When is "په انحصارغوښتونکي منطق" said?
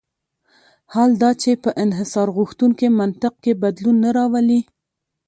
1.63-3.33